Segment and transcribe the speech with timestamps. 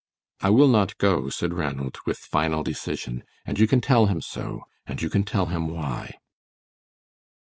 [0.39, 4.61] "I will not go," said Ranald, with final decision, "and you can tell him so,
[4.87, 6.15] and you can tell him why."